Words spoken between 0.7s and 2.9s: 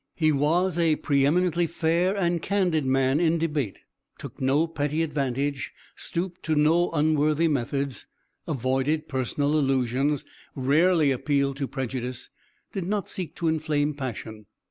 a pre eminently fair and candid